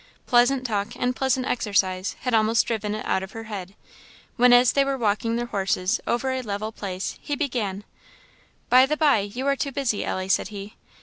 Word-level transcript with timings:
Pleasant 0.25 0.65
talk 0.65 0.95
and 0.95 1.15
pleasant 1.15 1.45
exercise 1.45 2.15
had 2.21 2.33
almost 2.33 2.65
driven 2.65 2.95
it 2.95 3.05
out 3.05 3.21
of 3.21 3.33
her 3.33 3.43
head, 3.43 3.75
when 4.35 4.51
as 4.51 4.71
they 4.71 4.83
were 4.83 4.97
walking 4.97 5.35
their 5.35 5.45
horses 5.45 5.99
over 6.07 6.31
a 6.31 6.41
level 6.41 6.71
place, 6.71 7.19
he 7.21 7.33
suddenly 7.35 7.45
began 7.45 7.83
"By 8.67 8.87
the 8.87 8.97
bye, 8.97 9.19
you 9.19 9.45
are 9.45 9.55
too 9.55 9.71
busy, 9.71 10.03
Ellie," 10.03 10.27
said 10.27 10.47
he. 10.47 10.73